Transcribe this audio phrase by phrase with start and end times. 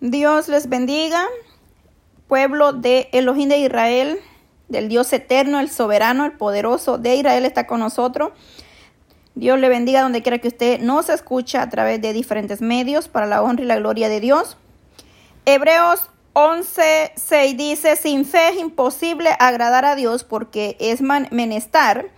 [0.00, 1.26] Dios les bendiga,
[2.28, 4.18] pueblo de Elohim de Israel,
[4.68, 8.32] del Dios eterno, el soberano, el poderoso de Israel está con nosotros.
[9.34, 13.26] Dios le bendiga donde quiera que usted nos escucha a través de diferentes medios para
[13.26, 14.58] la honra y la gloria de Dios.
[15.46, 22.10] Hebreos 11:6 dice, sin fe es imposible agradar a Dios porque es menester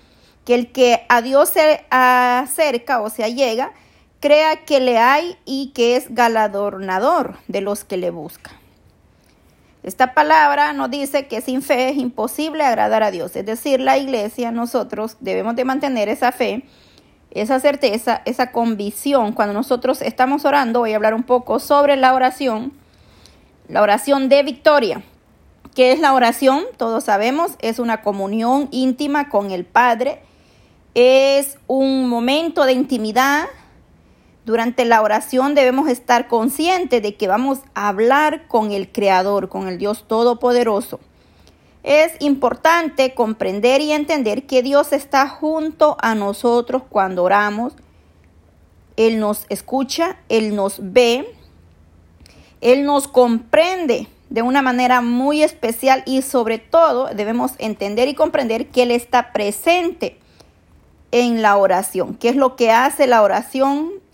[0.44, 3.72] que el que a Dios se acerca o se allega,
[4.20, 8.54] crea que le hay y que es galardonador de los que le buscan.
[9.82, 13.36] Esta palabra nos dice que sin fe es imposible agradar a Dios.
[13.36, 16.64] Es decir, la iglesia, nosotros debemos de mantener esa fe,
[17.30, 19.32] esa certeza, esa convicción.
[19.32, 22.72] Cuando nosotros estamos orando, voy a hablar un poco sobre la oración,
[23.68, 25.02] la oración de victoria.
[25.74, 26.64] ¿Qué es la oración?
[26.76, 30.20] Todos sabemos, es una comunión íntima con el Padre.
[30.94, 33.46] Es un momento de intimidad
[34.48, 39.68] durante la oración debemos estar conscientes de que vamos a hablar con el Creador, con
[39.68, 41.00] el Dios Todopoderoso.
[41.82, 47.74] Es importante comprender y entender que Dios está junto a nosotros cuando oramos.
[48.96, 51.30] Él nos escucha, Él nos ve,
[52.62, 58.68] Él nos comprende de una manera muy especial y sobre todo debemos entender y comprender
[58.68, 60.18] que Él está presente
[61.12, 62.14] en la oración.
[62.14, 64.07] ¿Qué es lo que hace la oración?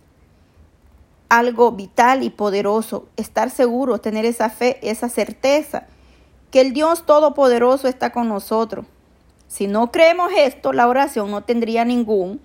[1.38, 5.88] Algo vital y poderoso, estar seguro, tener esa fe, esa certeza,
[6.52, 8.86] que el Dios Todopoderoso está con nosotros.
[9.48, 12.40] Si no creemos esto, la oración no tendría ningún,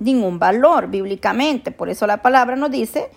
[0.00, 1.70] ningún valor bíblicamente.
[1.70, 3.10] Por eso la palabra nos dice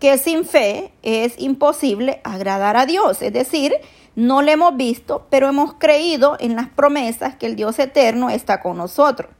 [0.00, 3.22] que sin fe es imposible agradar a Dios.
[3.22, 3.74] Es decir,
[4.16, 8.60] no le hemos visto, pero hemos creído en las promesas que el Dios eterno está
[8.60, 9.30] con nosotros.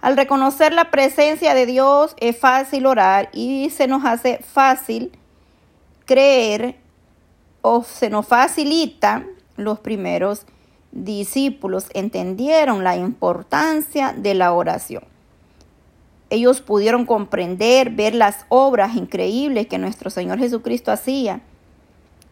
[0.00, 5.12] Al reconocer la presencia de Dios es fácil orar y se nos hace fácil
[6.04, 6.76] creer
[7.62, 9.24] o se nos facilita
[9.56, 10.46] los primeros
[10.92, 15.04] discípulos entendieron la importancia de la oración.
[16.30, 21.40] Ellos pudieron comprender, ver las obras increíbles que nuestro Señor Jesucristo hacía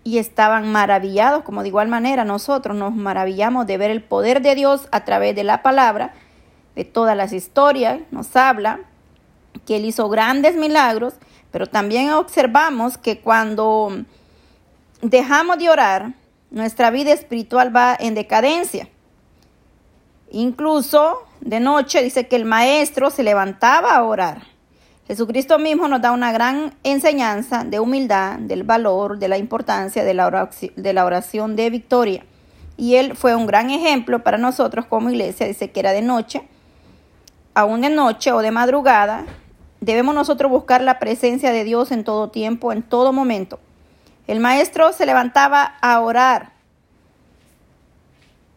[0.03, 4.55] y estaban maravillados, como de igual manera nosotros nos maravillamos de ver el poder de
[4.55, 6.13] Dios a través de la palabra
[6.75, 8.81] de todas las historias, nos habla
[9.67, 11.15] que él hizo grandes milagros,
[11.51, 14.05] pero también observamos que cuando
[15.03, 16.15] dejamos de orar,
[16.51, 18.89] nuestra vida espiritual va en decadencia.
[20.31, 24.43] Incluso de noche dice que el maestro se levantaba a orar.
[25.07, 30.15] Jesucristo mismo nos da una gran enseñanza de humildad, del valor, de la importancia de
[30.15, 32.25] la oración de, la oración de victoria.
[32.77, 35.47] Y él fue un gran ejemplo para nosotros como iglesia.
[35.47, 36.43] Dice que era de noche
[37.55, 39.25] aún de noche o de madrugada,
[39.81, 43.61] debemos nosotros buscar la presencia de Dios en todo tiempo, en todo momento.
[44.27, 46.53] El maestro se levantaba a orar.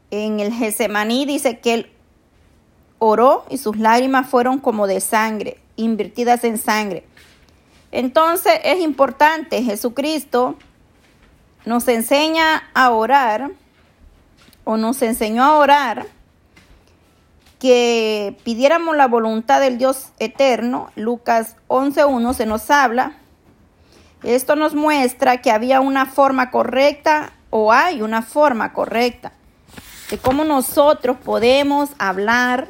[0.09, 1.91] En el Gesemaní dice que él
[2.99, 7.05] oró y sus lágrimas fueron como de sangre, invertidas en sangre.
[7.91, 10.55] Entonces es importante, Jesucristo
[11.65, 13.51] nos enseña a orar
[14.63, 16.05] o nos enseñó a orar
[17.59, 23.17] que pidiéramos la voluntad del Dios eterno, Lucas 11.1 se nos habla.
[24.23, 29.31] Esto nos muestra que había una forma correcta o hay una forma correcta
[30.09, 32.67] de cómo nosotros podemos hablar,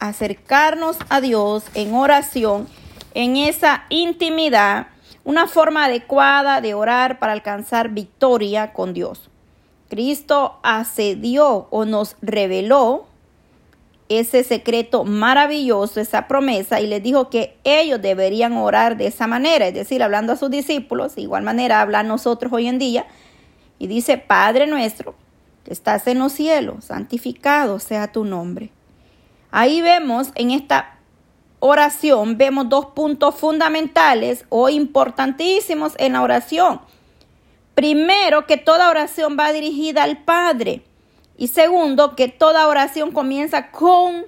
[0.00, 2.68] acercarnos a Dios en oración,
[3.14, 4.88] en esa intimidad,
[5.24, 9.30] una forma adecuada de orar para alcanzar victoria con Dios.
[9.88, 13.06] Cristo accedió o nos reveló
[14.18, 19.66] ese secreto maravilloso, esa promesa, y les dijo que ellos deberían orar de esa manera,
[19.68, 23.06] es decir, hablando a sus discípulos, igual manera habla a nosotros hoy en día,
[23.78, 25.14] y dice, Padre nuestro,
[25.64, 28.70] que estás en los cielos, santificado sea tu nombre.
[29.50, 30.98] Ahí vemos en esta
[31.60, 36.80] oración, vemos dos puntos fundamentales o importantísimos en la oración.
[37.74, 40.82] Primero, que toda oración va dirigida al Padre.
[41.36, 44.24] Y segundo, que toda oración comienza con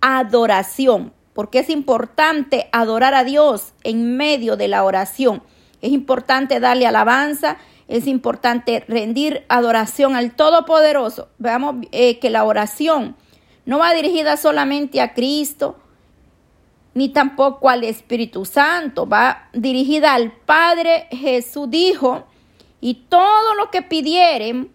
[0.00, 5.42] adoración, porque es importante adorar a Dios en medio de la oración.
[5.82, 7.58] Es importante darle alabanza,
[7.88, 11.28] es importante rendir adoración al Todopoderoso.
[11.38, 13.16] Veamos eh, que la oración
[13.64, 15.76] no va dirigida solamente a Cristo,
[16.94, 21.08] ni tampoco al Espíritu Santo, va dirigida al Padre.
[21.10, 22.24] Jesús dijo,
[22.80, 24.72] y todo lo que pidieren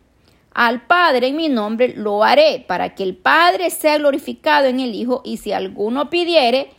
[0.54, 4.94] al Padre en mi nombre lo haré, para que el Padre sea glorificado en el
[4.94, 6.72] Hijo, y si alguno pidiere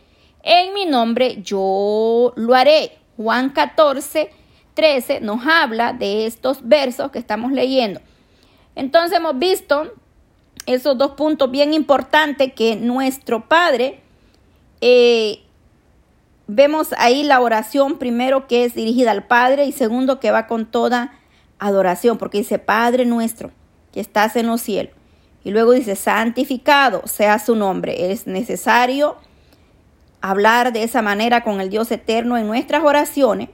[0.43, 2.97] en mi nombre, yo lo haré.
[3.17, 4.29] Juan 14,
[4.73, 8.01] 13 nos habla de estos versos que estamos leyendo.
[8.75, 9.93] Entonces hemos visto
[10.65, 14.01] esos dos puntos bien importantes que nuestro Padre,
[14.81, 15.39] eh,
[16.47, 20.65] vemos ahí la oración primero que es dirigida al Padre y segundo que va con
[20.65, 21.19] toda
[21.59, 23.51] adoración, porque dice Padre nuestro
[23.93, 24.93] que estás en los cielos.
[25.43, 28.11] Y luego dice, santificado sea su nombre.
[28.11, 29.17] Es necesario
[30.21, 33.49] hablar de esa manera con el Dios eterno en nuestras oraciones,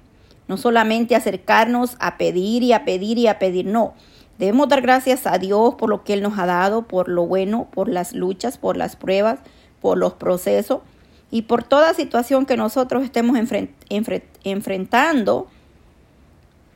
[0.48, 3.94] no solamente acercarnos a pedir y a pedir y a pedir, no.
[4.38, 7.68] Debemos dar gracias a Dios por lo que Él nos ha dado, por lo bueno,
[7.72, 9.40] por las luchas, por las pruebas,
[9.82, 10.80] por los procesos
[11.32, 13.38] y por toda situación que nosotros estemos
[14.44, 15.48] enfrentando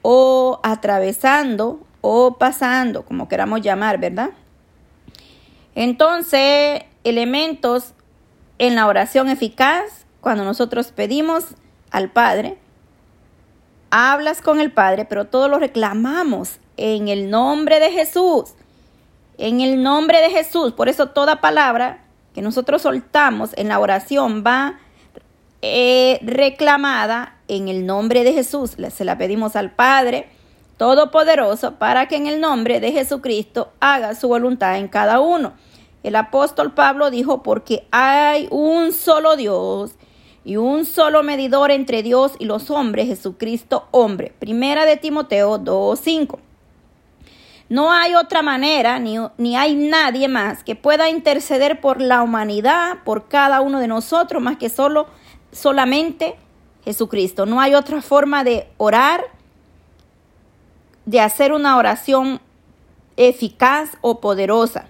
[0.02, 4.32] o atravesando o pasando, como queramos llamar, ¿verdad?
[5.74, 7.94] Entonces, elementos
[8.60, 11.46] en la oración eficaz, cuando nosotros pedimos
[11.92, 12.58] al Padre,
[13.90, 18.54] hablas con el Padre, pero todo lo reclamamos en el nombre de Jesús.
[19.38, 20.74] En el nombre de Jesús.
[20.74, 22.04] Por eso toda palabra
[22.36, 24.78] que nosotros soltamos en la oración va
[25.62, 28.76] eh, reclamada en el nombre de Jesús.
[28.94, 30.28] Se la pedimos al Padre
[30.78, 35.54] Todopoderoso para que en el nombre de Jesucristo haga su voluntad en cada uno.
[36.04, 39.96] El apóstol Pablo dijo, porque hay un solo Dios
[40.44, 44.34] y un solo medidor entre Dios y los hombres, Jesucristo hombre.
[44.40, 46.40] Primera de Timoteo 2.5.
[47.70, 52.98] No hay otra manera, ni, ni, hay nadie más que pueda interceder por la humanidad,
[53.06, 55.08] por cada uno de nosotros, más que solo,
[55.52, 56.36] solamente
[56.84, 57.46] Jesucristo.
[57.46, 59.24] No hay otra forma de orar,
[61.06, 62.40] de hacer una oración
[63.18, 64.88] eficaz o poderosa.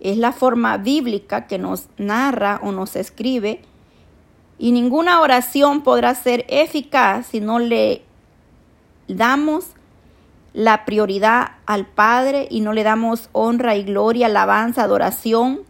[0.00, 3.62] Es la forma bíblica que nos narra o nos escribe
[4.58, 8.02] y ninguna oración podrá ser eficaz si no le
[9.08, 9.66] damos
[10.52, 15.62] la prioridad al Padre y no le damos honra y gloria, alabanza, adoración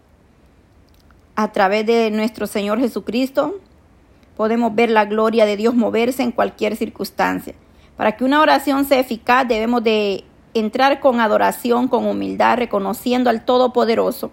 [1.37, 3.55] a través de nuestro Señor Jesucristo.
[4.37, 7.55] Podemos ver la gloria de Dios moverse en cualquier circunstancia.
[7.97, 10.25] Para que una oración sea eficaz debemos de
[10.55, 14.31] entrar con adoración, con humildad, reconociendo al Todopoderoso.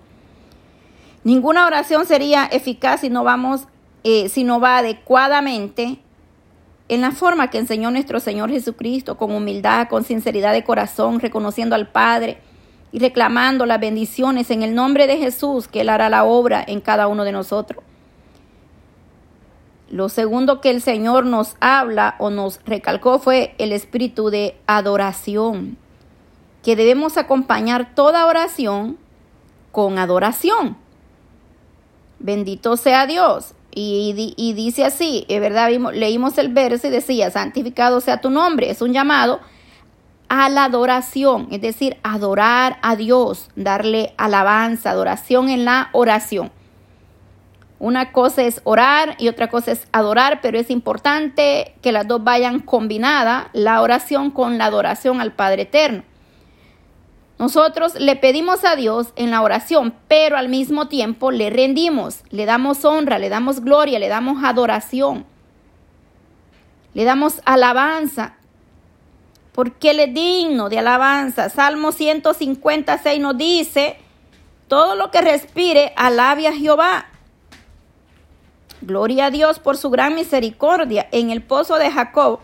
[1.24, 3.68] Ninguna oración sería eficaz si no vamos,
[4.04, 6.00] eh, si no va adecuadamente
[6.88, 11.76] en la forma que enseñó nuestro Señor Jesucristo, con humildad, con sinceridad de corazón, reconociendo
[11.76, 12.40] al Padre
[12.92, 16.82] y reclamando las bendiciones en el nombre de Jesús, que Él hará la obra en
[16.82, 17.84] cada uno de nosotros.
[19.90, 25.78] Lo segundo que el Señor nos habla o nos recalcó fue el espíritu de adoración
[26.64, 28.98] que debemos acompañar toda oración
[29.72, 30.78] con adoración.
[32.20, 33.54] Bendito sea Dios.
[33.72, 34.14] Y,
[34.56, 38.70] dice así, es verdad, leímos el verso y decía, santificado sea tu nombre.
[38.70, 39.40] Es un llamado
[40.28, 46.52] a la adoración, es decir, adorar a Dios, darle alabanza, adoración en la oración.
[47.80, 52.22] Una cosa es orar y otra cosa es adorar, pero es importante que las dos
[52.24, 56.04] vayan combinadas, la oración con la adoración al Padre Eterno.
[57.38, 62.46] Nosotros le pedimos a Dios en la oración, pero al mismo tiempo le rendimos, le
[62.46, 65.26] damos honra, le damos gloria, le damos adoración,
[66.94, 68.36] le damos alabanza,
[69.54, 71.48] porque Él es digno de alabanza.
[71.48, 73.96] Salmo 156 nos dice,
[74.68, 77.06] todo lo que respire, alabe a Jehová.
[78.82, 81.08] Gloria a Dios por su gran misericordia.
[81.12, 82.40] En el pozo de Jacob,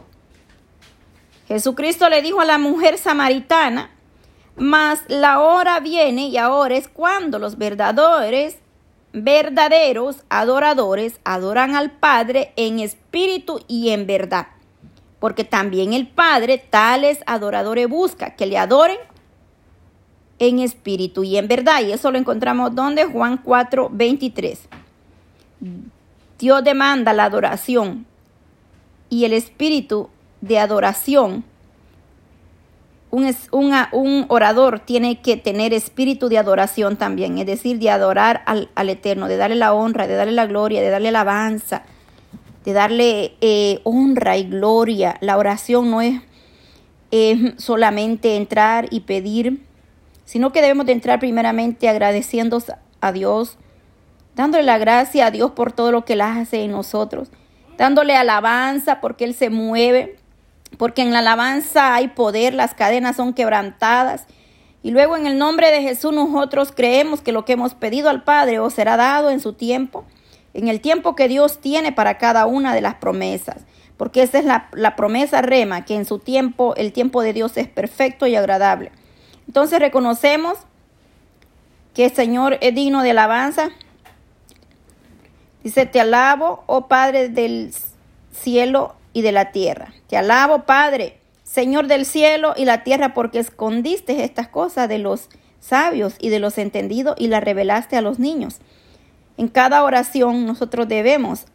[1.48, 3.92] Jesucristo le dijo a la mujer samaritana,
[4.58, 8.56] mas la hora viene y ahora es cuando los verdaderos,
[9.14, 14.48] verdaderos adoradores adoran al Padre en espíritu y en verdad.
[15.20, 18.98] Porque también el Padre tales adoradores busca que le adoren
[20.40, 21.82] en espíritu y en verdad.
[21.82, 24.60] Y eso lo encontramos donde Juan 4, 23.
[26.40, 28.06] Dios demanda la adoración
[29.10, 30.10] y el espíritu
[30.42, 31.44] de adoración
[33.12, 39.28] un, orador tiene que tener espíritu de adoración también, es decir, de adorar al, Eterno,
[39.28, 41.84] de darle la honra, de darle la gloria, de darle alabanza,
[42.64, 45.18] de darle eh, honra y gloria.
[45.22, 46.22] La oración no es
[47.58, 49.62] solamente entrar y pedir,
[50.26, 52.62] sino que debemos de entrar primeramente agradeciendo
[53.00, 53.58] a Dios,
[54.36, 57.30] dándole la gracia a Dios por todo lo que Él hace en nosotros,
[57.78, 60.18] dándole alabanza porque Él se mueve
[60.78, 64.26] porque en la alabanza hay poder, las cadenas son quebrantadas.
[64.84, 68.24] Y luego en el nombre de Jesús nosotros creemos que lo que hemos pedido al
[68.24, 70.06] Padre os será dado en su tiempo,
[70.54, 73.66] en el tiempo que Dios tiene para cada una de las promesas.
[73.98, 77.56] porque esa es la, la promesa rema, que en su tiempo, el tiempo de Dios
[77.56, 78.92] es perfecto y agradable.
[79.48, 80.58] Entonces reconocemos
[81.94, 83.70] que el Señor es digno de alabanza.
[85.66, 87.74] Dice, te alabo, oh Padre del
[88.32, 89.96] cielo y de la tierra.
[90.08, 95.28] Te alabo, Padre, Señor del cielo y la tierra, porque escondiste estas cosas de los
[95.60, 98.60] sabios y de los entendidos y las revelaste a los niños.
[99.38, 101.46] En cada oración nosotros debemos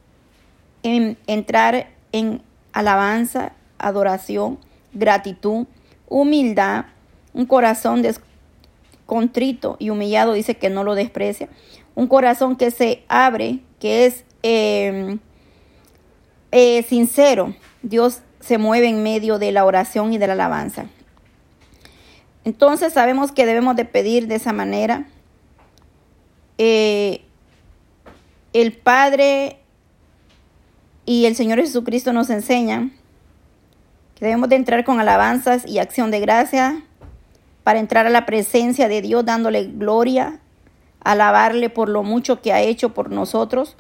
[0.83, 4.59] entrar en alabanza, adoración,
[4.93, 5.69] gratitud,
[6.09, 6.87] humildad,
[7.33, 8.03] un corazón
[9.07, 11.49] contrito y humillado dice que no lo desprecia.
[11.95, 15.19] Un corazón que se abre, que es em,
[16.53, 17.57] eh, sincero.
[17.83, 20.87] Dios se mueve en medio de la oración y de la alabanza.
[22.45, 25.07] Entonces sabemos que debemos de pedir de esa manera.
[26.59, 27.23] Eh,
[28.53, 29.59] el Padre
[31.05, 32.93] y el Señor Jesucristo nos enseñan
[34.15, 36.83] que debemos de entrar con alabanzas y acción de gracia
[37.63, 40.41] para entrar a la presencia de Dios dándole gloria,
[41.03, 43.77] alabarle por lo mucho que ha hecho por nosotros,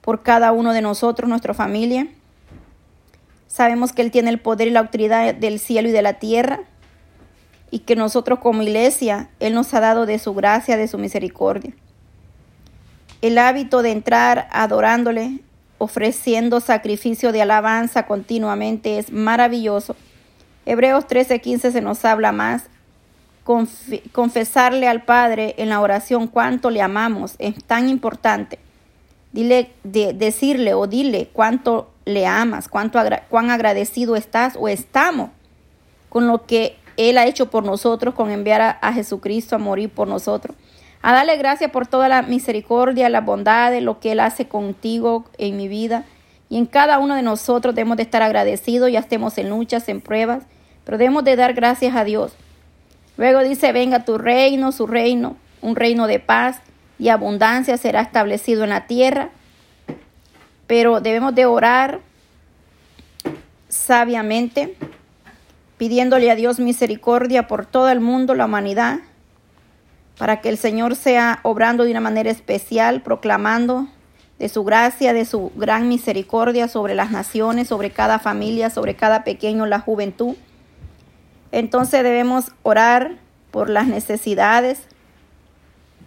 [0.00, 2.08] por cada uno de nosotros, nuestra familia.
[3.46, 6.60] Sabemos que Él tiene el poder y la autoridad del cielo y de la tierra
[7.70, 11.72] y que nosotros como iglesia, Él nos ha dado de su gracia, de su misericordia.
[13.22, 15.40] El hábito de entrar adorándole,
[15.78, 19.96] ofreciendo sacrificio de alabanza continuamente es maravilloso.
[20.66, 22.68] Hebreos 13:15 se nos habla más
[23.44, 28.58] confesarle al Padre en la oración cuánto le amamos es tan importante.
[29.32, 32.98] Dile, de, decirle o dile cuánto le amas, cuánto
[33.28, 35.30] cuán agradecido estás o estamos
[36.08, 40.08] con lo que Él ha hecho por nosotros, con enviar a, Jesucristo a morir por
[40.08, 40.56] nosotros.
[41.02, 45.26] A darle gracias por toda la misericordia, la bondad, de lo que Él hace contigo
[45.36, 46.04] en mi vida.
[46.48, 50.00] Y en cada uno de nosotros debemos de estar agradecidos, ya estemos en luchas, en
[50.00, 50.44] pruebas,
[50.84, 52.32] pero debemos de dar gracias a Dios
[53.16, 56.58] Luego dice, venga tu reino, su reino, un reino de paz
[56.98, 59.30] y abundancia será establecido en la tierra.
[60.66, 62.00] Pero debemos de orar
[63.68, 64.76] sabiamente,
[65.78, 69.00] pidiéndole a Dios misericordia por todo el mundo, la humanidad,
[70.18, 73.88] para que el Señor sea obrando de una manera especial, proclamando
[74.38, 79.24] de su gracia, de su gran misericordia sobre las naciones, sobre cada familia, sobre cada
[79.24, 80.34] pequeño, la juventud.
[81.54, 83.12] Entonces debemos orar
[83.52, 84.80] por las necesidades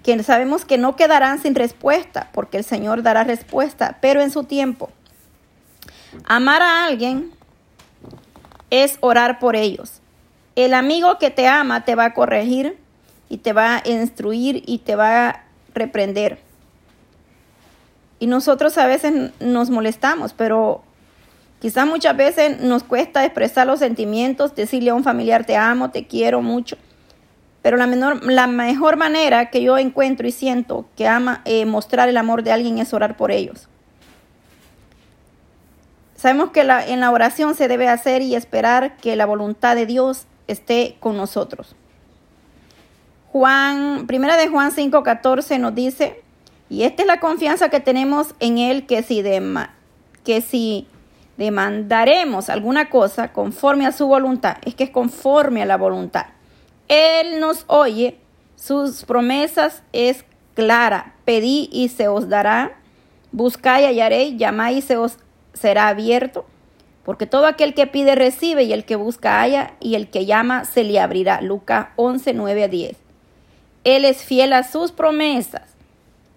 [0.04, 4.44] que sabemos que no quedarán sin respuesta, porque el Señor dará respuesta, pero en su
[4.44, 4.89] tiempo.
[6.25, 7.32] Amar a alguien
[8.72, 10.01] es orar por ellos.
[10.58, 12.77] El amigo que te ama te va a corregir
[13.30, 16.39] y te va a instruir y te va a reprender.
[18.20, 20.84] Y nosotros a veces nos molestamos, pero
[21.60, 26.06] Quizás muchas veces nos cuesta expresar los sentimientos, decirle a un familiar te amo, te
[26.06, 26.78] quiero mucho.
[27.64, 32.10] Pero la, menor, la mejor manera que yo encuentro y siento que ama eh, mostrar
[32.10, 33.68] el amor de alguien es orar por ellos.
[36.16, 39.86] Sabemos que la, en la oración se debe hacer y esperar que la voluntad de
[39.86, 41.76] Dios esté con nosotros.
[43.32, 46.24] Juan, primera de Juan 5:14 nos dice,
[46.70, 49.68] y esta es la confianza que tenemos en él que si de,
[50.24, 50.88] que si
[51.38, 56.25] demandaremos alguna cosa conforme a su voluntad, es que es conforme a la voluntad.
[56.88, 58.17] Él nos oye,
[58.56, 60.25] sus promesas es
[60.56, 62.77] clara, pedí y se os dará,
[63.32, 65.17] buscáis y hallaréis, llamáis y se os
[65.53, 66.46] será abierto,
[67.03, 70.65] porque todo aquel que pide recibe y el que busca halla y el que llama
[70.65, 71.41] se le abrirá.
[71.41, 72.98] Lucas 11, 9 a 10.
[73.84, 75.62] Él es fiel a sus promesas.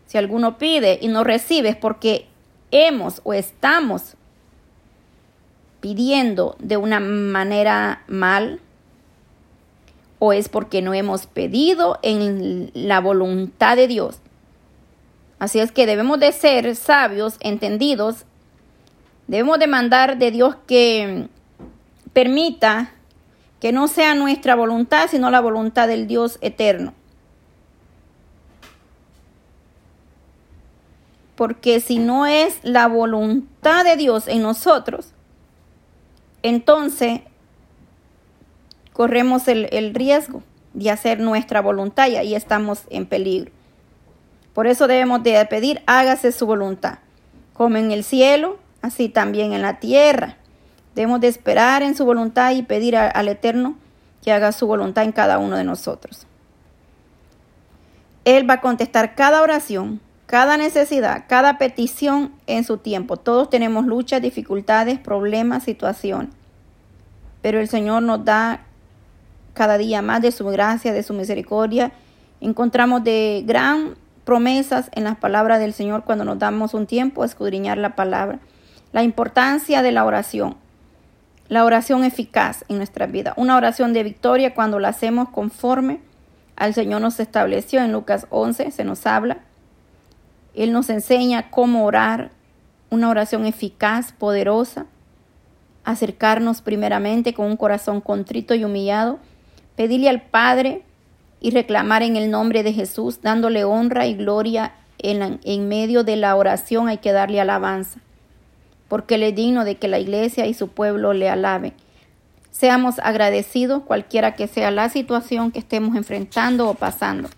[0.07, 2.27] Si alguno pide y no recibe es porque
[2.71, 4.17] hemos o estamos
[5.81, 8.61] pidiendo de una manera mal
[10.19, 14.21] o es porque no hemos pedido en la voluntad de Dios.
[15.39, 18.27] Así es que debemos de ser sabios, entendidos.
[19.27, 21.29] Debemos demandar de Dios que
[22.13, 22.93] permita
[23.61, 26.93] que no sea nuestra voluntad, sino la voluntad del Dios eterno.
[31.37, 35.15] Porque si no es la voluntad de Dios en nosotros,
[36.43, 37.21] entonces
[38.93, 40.43] corremos el, riesgo
[40.75, 43.51] de hacer nuestra voluntad y ahí estamos en peligro.
[44.53, 46.99] Por eso debemos de pedir, hágase su voluntad,
[47.53, 50.37] como en el cielo, así también en la tierra.
[50.95, 53.77] Debemos de esperar en su voluntad y pedir al Eterno
[54.23, 56.27] que haga su voluntad en cada uno de nosotros.
[58.25, 60.01] Él va a contestar cada oración,
[60.31, 63.17] cada necesidad, cada petición en su tiempo.
[63.17, 66.31] Todos tenemos luchas, dificultades, problemas, situaciones.
[67.43, 68.61] Pero el Señor nos da
[69.55, 71.91] cada día más de su gracia, de su misericordia.
[72.41, 77.27] Encontramos de gran promesas en las palabras del Señor cuando nos damos un tiempo a
[77.27, 78.39] escudriñar la palabra.
[78.93, 80.55] La importancia de la oración.
[81.49, 83.35] La oración eficaz en nuestra vida.
[83.37, 85.99] Una oración de victoria cuando la hacemos conforme
[86.55, 87.81] al Señor nos estableció.
[87.81, 89.39] En Lucas 11 se nos habla.
[90.55, 92.31] Él nos enseña cómo orar.
[92.91, 94.87] Una oración eficaz, poderosa.
[95.85, 99.19] Acercarnos primeramente con un corazón contrito y humillado.
[99.77, 100.83] Pedirle al Padre
[101.41, 106.17] y reclamar en el nombre de Jesús, dándole honra y gloria en, en medio de
[106.17, 108.01] la oración hay que darle alabanza,
[108.89, 111.75] porque Él es digno de que la iglesia y su pueblo le alaben.
[112.51, 117.29] Seamos agradecidos cualquiera que sea la situación que estemos enfrentando o pasando.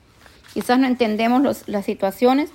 [0.52, 2.50] Quizás no entendemos las situaciones,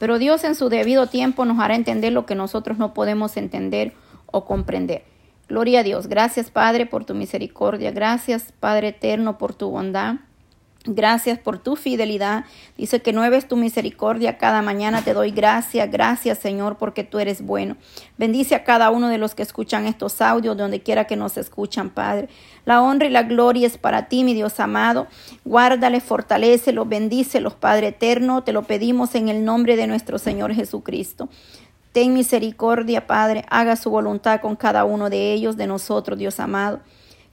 [0.00, 3.92] pero Dios en su debido tiempo nos hará entender lo que nosotros no podemos entender
[4.24, 5.04] o comprender.
[5.46, 6.06] Gloria a Dios.
[6.06, 7.90] Gracias Padre por tu misericordia.
[7.90, 10.14] Gracias Padre eterno por tu bondad.
[10.86, 12.46] Gracias por tu fidelidad.
[12.78, 14.38] Dice que nueve es tu misericordia.
[14.38, 15.90] Cada mañana te doy gracias.
[15.90, 17.76] Gracias, Señor, porque tú eres bueno.
[18.16, 21.90] Bendice a cada uno de los que escuchan estos audios, donde quiera que nos escuchan,
[21.90, 22.30] Padre.
[22.64, 25.06] La honra y la gloria es para ti, mi Dios amado.
[25.44, 28.42] Guárdale, fortalecelo, bendícelos, Padre eterno.
[28.42, 31.28] Te lo pedimos en el nombre de nuestro Señor Jesucristo.
[31.92, 33.44] Ten misericordia, Padre.
[33.50, 36.80] Haga su voluntad con cada uno de ellos, de nosotros, Dios amado.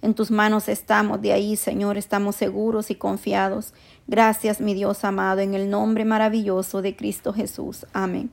[0.02, 3.74] En tus manos estamos, de ahí, Señor, estamos seguros y confiados.
[4.08, 7.86] Gracias, mi Dios amado, en el nombre maravilloso de Cristo Jesús.
[7.94, 8.32] Amén.